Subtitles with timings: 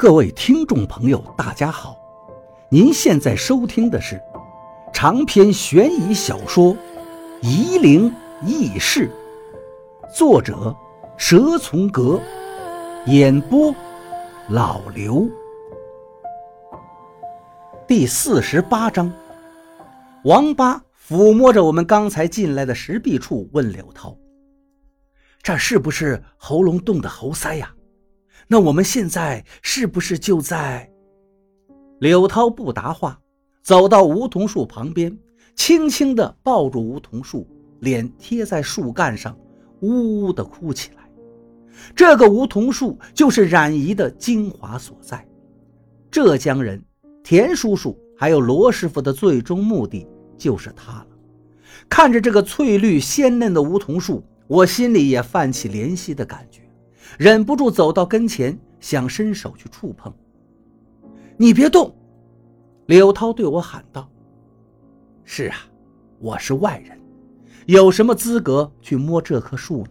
[0.00, 1.94] 各位听众朋友，大家好！
[2.70, 4.18] 您现在收听的是
[4.94, 6.74] 长篇悬疑小说
[7.42, 8.10] 《夷陵
[8.46, 9.10] 轶事》，
[10.16, 10.74] 作者
[11.18, 12.18] 蛇从阁，
[13.08, 13.74] 演播
[14.48, 15.28] 老刘。
[17.86, 19.12] 第四十八章，
[20.24, 24.16] 王八抚摸着我们刚才进来的石壁处，问柳涛
[25.44, 27.70] ：“这是不是喉咙洞的喉塞呀？”
[28.52, 30.90] 那我们现在是不是就在？
[32.00, 33.20] 柳涛不答话，
[33.62, 35.16] 走到梧桐树旁边，
[35.54, 37.46] 轻轻地抱住梧桐树，
[37.78, 39.38] 脸贴在树干上，
[39.82, 41.08] 呜呜地哭起来。
[41.94, 45.24] 这个梧桐树就是冉姨的精华所在。
[46.10, 46.82] 浙江人
[47.22, 50.04] 田叔叔还有罗师傅的最终目的
[50.36, 51.06] 就是他了。
[51.88, 56.62] 看着这个翠绿鲜嫩的梧桐树，我心里也泛起怜惜的感觉。
[57.18, 60.12] 忍不住走到跟前，想伸手去触碰。
[61.36, 61.94] 你别动！
[62.86, 64.10] 柳涛对我喊道
[65.24, 65.56] ：“是啊，
[66.18, 66.98] 我是外人，
[67.66, 69.90] 有什么资格去摸这棵树呢？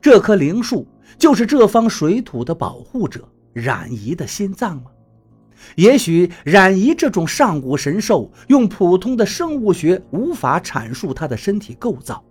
[0.00, 0.86] 这棵灵树
[1.18, 4.90] 就是这方水土的保护者，冉姨的心脏吗？
[5.76, 12.22] 也许冉姨这种上古神兽，用普通的生物学无法阐述它的身体构造。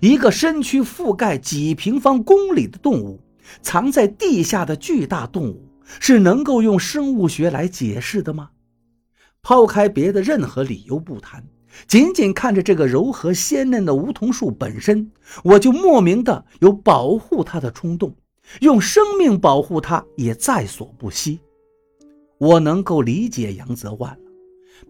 [0.00, 3.20] 一个身躯覆盖几平方公里的动物。”
[3.62, 5.68] 藏在地下的巨大动物
[6.00, 8.50] 是能够用生物学来解释的吗？
[9.42, 11.44] 抛开别的任何理由不谈，
[11.86, 15.10] 仅仅看着这个柔和鲜嫩的梧桐树本身，
[15.44, 18.14] 我就莫名的有保护它的冲动，
[18.60, 21.40] 用生命保护它也在所不惜。
[22.38, 24.30] 我能够理解杨泽万了，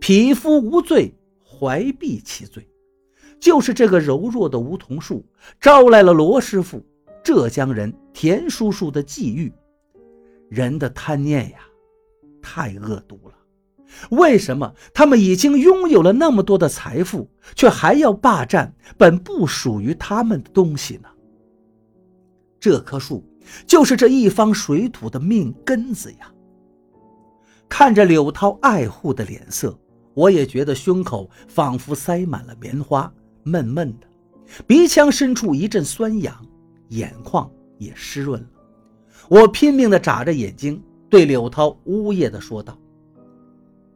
[0.00, 1.14] 匹夫无罪，
[1.44, 2.68] 怀璧其罪，
[3.38, 5.24] 就是这个柔弱的梧桐树
[5.60, 6.84] 招来了罗师傅。
[7.28, 9.52] 浙江人田叔叔的际遇，
[10.48, 11.58] 人的贪念呀，
[12.40, 13.34] 太恶毒了。
[14.16, 21.08] 为什么他们已经拥有了那么多的财富，却还要霸占本不属于他们的东西呢？
[22.58, 23.22] 这棵树
[23.66, 26.32] 就是这一方水土的命根子呀。
[27.68, 29.78] 看着柳涛爱护的脸色，
[30.14, 33.12] 我也觉得胸口仿佛塞满了棉花，
[33.42, 34.06] 闷闷的，
[34.66, 36.34] 鼻腔深处一阵酸痒。
[36.88, 38.48] 眼眶也湿润了，
[39.28, 42.78] 我拼命地眨着眼睛，对柳涛呜咽地说道：“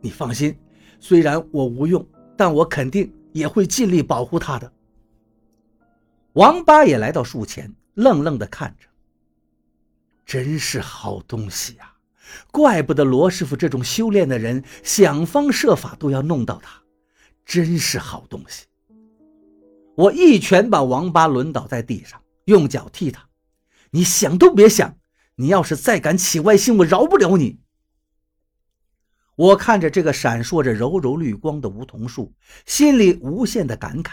[0.01, 0.57] 你放心，
[1.01, 4.73] 虽然我无用，但我肯定也会尽力保护他的。”
[6.35, 8.87] 王八也来到树前，愣愣地看着。
[10.25, 11.93] 真是好东西呀！
[12.51, 16.81] 怪不得罗师傅这种修炼的人想方设法都要弄到他，
[17.45, 18.65] 真是好东西！
[19.95, 22.22] 我一拳把王八抡倒在地上。
[22.47, 23.29] 用脚踢他！
[23.91, 24.97] 你想都别想！
[25.37, 27.59] 你要是再敢起外心，我饶不了你！
[29.35, 32.33] 我看着这个闪烁着柔柔绿光的梧桐树，
[32.67, 34.11] 心里无限的感慨：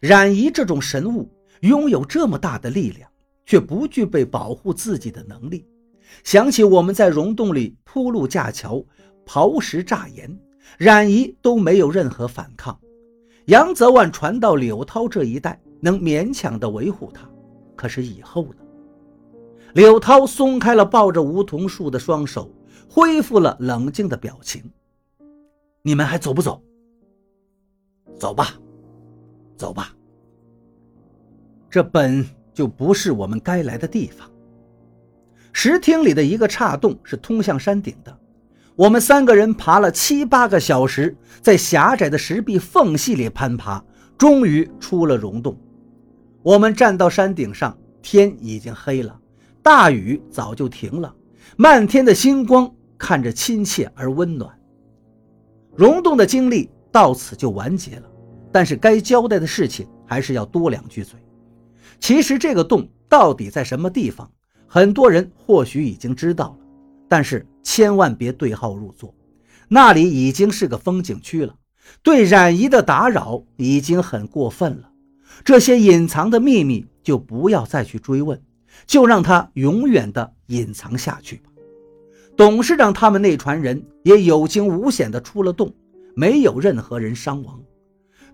[0.00, 1.30] 冉姨这种神物
[1.60, 3.10] 拥有这么大的力量，
[3.44, 5.66] 却不具备保护自己的能力。
[6.24, 8.84] 想起我们在溶洞里铺路架桥、
[9.26, 10.38] 刨石炸岩，
[10.78, 12.78] 冉姨都没有任何反抗。
[13.46, 17.28] 杨泽万传到柳涛这一代，能勉强的维护他。
[17.76, 18.56] 可是以后呢？
[19.74, 22.50] 柳涛松开了抱着梧桐树的双手，
[22.90, 24.62] 恢复了冷静的表情。
[25.82, 26.62] 你们还走不走？
[28.18, 28.54] 走吧，
[29.56, 29.94] 走吧。
[31.70, 34.30] 这本就不是我们该来的地方。
[35.54, 38.18] 石厅里的一个岔洞是通向山顶的，
[38.76, 43.82] 我们三个人爬了七八个小时，在狭窄的石壁缝隙里攀爬，
[44.18, 45.56] 终于出了溶洞。
[46.42, 49.16] 我们站到山顶上，天已经黑了，
[49.62, 51.14] 大雨早就停了，
[51.56, 54.52] 漫天的星光看着亲切而温暖。
[55.76, 58.02] 溶洞的经历到此就完结了，
[58.50, 61.18] 但是该交代的事情还是要多两句嘴。
[62.00, 64.28] 其实这个洞到底在什么地方，
[64.66, 66.66] 很多人或许已经知道了，
[67.08, 69.14] 但是千万别对号入座，
[69.68, 71.54] 那里已经是个风景区了，
[72.02, 74.88] 对冉姨的打扰已经很过分了。
[75.44, 78.40] 这些隐藏的秘密就不要再去追问，
[78.86, 81.50] 就让它永远的隐藏下去吧。
[82.36, 85.74] 董事长他们那船人也有惊无险的出了洞，
[86.14, 87.60] 没有任何人伤亡。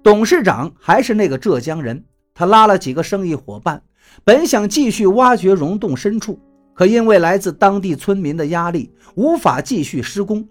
[0.02, 2.04] 董事长还是那个浙江人，
[2.34, 3.82] 他拉了几个生意伙伴，
[4.24, 6.38] 本想继续挖掘溶洞深处，
[6.74, 10.46] 可因为来自当地村民的压力，无法继续施工。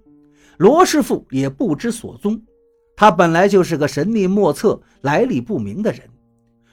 [0.57, 2.41] 罗师傅也不知所踪，
[2.95, 6.01] 他本来就是个神秘莫测、来历不明的人。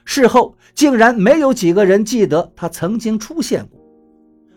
[0.05, 3.81] 事后竟然没有几个人记得他曾经出现过。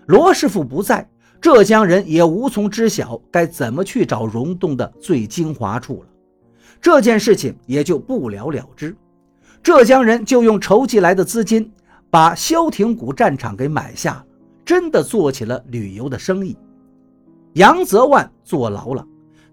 [0.05, 1.09] 罗师傅不在，
[1.39, 6.09] 浙江人也无从知晓该怎么去找溶洞的最精华处了。
[6.81, 8.95] 这件事情也就不了了之。
[9.63, 11.71] 浙江人就用筹集来的资金，
[12.09, 14.25] 把萧亭谷战场给买下了，
[14.63, 16.55] 真的做起了旅游的生意。
[17.53, 19.05] 杨泽万坐牢了，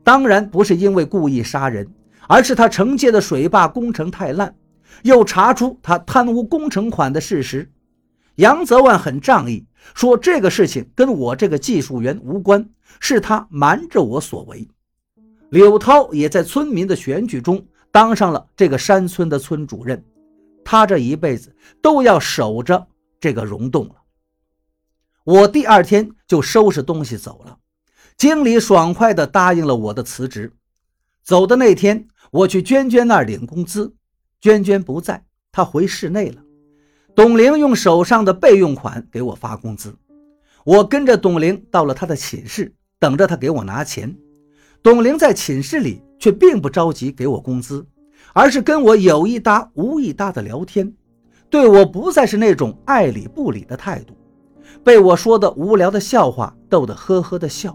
[0.02, 1.88] 当然不是因为故意杀人，
[2.29, 4.55] 而是他承接的水坝工程太烂，
[5.03, 7.71] 又查出他贪污工程款的事实。
[8.37, 9.65] 杨泽万很仗义，
[9.95, 14.69] 说这个事情跟我这个技术员无关，是他瞒着我所为。
[15.51, 20.05] 柳涛也在村民的选举中当上了这个山村的村主任，
[20.65, 22.89] 他这一辈子都要守着
[23.21, 23.95] 这个溶洞了。
[25.23, 27.59] 我第二天就收拾东西走了，
[28.17, 30.53] 经理爽快地答应了我的辞职。
[31.23, 33.95] 走的那天，我去娟娟那儿领工资，
[34.44, 36.43] 娟娟不在，她回室内了。
[37.14, 39.96] 董玲用手上的备用款给我发工资，
[40.67, 44.14] 我跟着董玲到了她的寝室，等着她给我拿钱。
[44.82, 47.87] 董玲在寝室里却并不着急给我工资，
[48.35, 50.93] 而是跟我有一搭无一搭的聊天，
[51.49, 54.14] 对我不再是那种爱理不理的态度。
[54.85, 57.75] 被我说的无聊的笑话逗得呵呵的笑，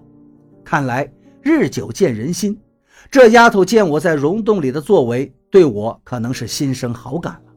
[0.64, 1.12] 看来
[1.42, 2.62] 日久见人心，
[3.10, 7.54] 这丫头见我在溶洞里的作为，对我可能是心生好感了。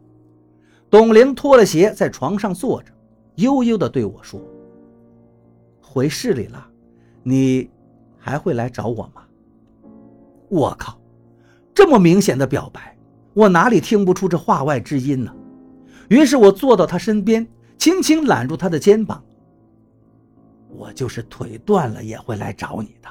[0.88, 2.92] 董玲脱了鞋，在床上坐着，
[3.36, 4.40] 悠悠地对我说
[5.80, 6.66] ：“回市里了，
[7.22, 7.70] 你
[8.18, 9.22] 还会来找我吗？”
[10.48, 11.00] 我靠，
[11.74, 12.96] 这么明显的表白，
[13.32, 15.34] 我哪里听不出这话外之音呢？
[16.08, 17.46] 于是我坐到他身边，
[17.78, 19.24] 轻轻揽住他的肩膀
[20.68, 23.08] ：“我就是腿断了也会来找你的，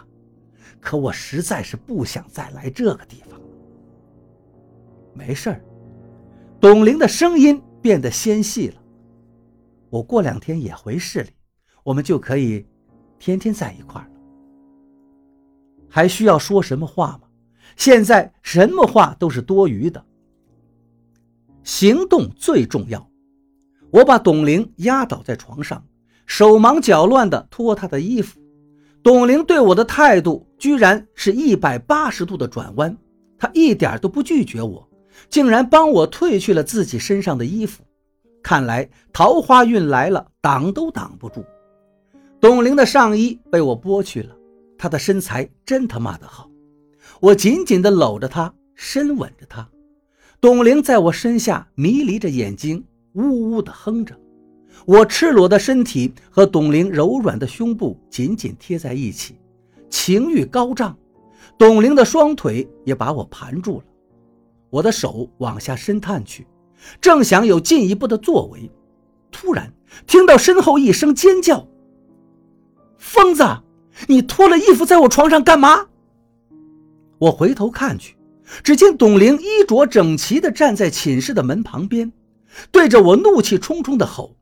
[0.80, 3.41] 可我实在是不想再来这个地方。”
[5.14, 5.64] 没事儿，
[6.60, 7.62] 董玲的声音。
[7.82, 8.76] 变得纤细了。
[9.90, 11.32] 我过两天也回市里，
[11.84, 12.64] 我们就可以
[13.18, 14.12] 天天在一块儿了。
[15.90, 17.22] 还需要说什么话吗？
[17.76, 20.06] 现在什么话都是多余的。
[21.64, 23.10] 行动最重要。
[23.90, 25.84] 我把董玲压倒在床上，
[26.28, 28.40] 手忙脚乱地脱她的衣服。
[29.02, 32.96] 董玲对我的态度居然是一百八十度的转弯，
[33.40, 34.88] 她一点都不拒绝我。
[35.30, 37.84] 竟然帮我褪去了自己身上的衣服，
[38.42, 41.46] 看来桃花运来了，挡都挡不住。
[42.40, 44.36] 董玲的上衣被我剥去了，
[44.78, 46.50] 她的身材真他妈的好。
[47.20, 49.68] 我紧紧地搂着她，深吻着她。
[50.40, 54.18] 董玲在我身下迷离着眼睛，呜呜地哼着。
[54.88, 59.36] 我赤裸的身体和董玲柔软的胸部紧紧贴在一起，
[59.90, 60.98] 情欲高涨。
[61.60, 63.84] 董玲的双腿也把我盘住了。
[64.72, 66.48] 我的手往下伸探去，
[67.00, 68.72] 正想有进一步的作为，
[69.30, 69.72] 突然
[70.08, 71.68] 听到身后一声尖叫
[72.98, 73.44] ：“疯子，
[74.08, 75.88] 你脱了衣服在我床上干嘛？”
[77.20, 78.16] 我回头看去，
[78.64, 82.12] 只见董玲衣着整齐地站在寝室的门旁边，
[82.72, 84.38] 对着我怒气冲冲地吼：“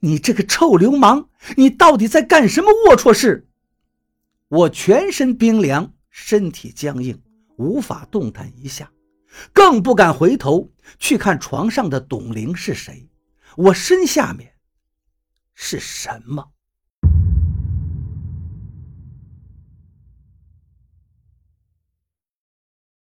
[0.00, 1.26] 你这个臭流氓，
[1.56, 3.46] 你到底在干什么龌龊事？”
[4.48, 7.20] 我全身冰凉，身体僵硬，
[7.56, 8.90] 无法动弹一下。
[9.52, 13.08] 更不敢回头去看床上的董玲是谁，
[13.56, 14.54] 我身下面
[15.54, 16.52] 是什么。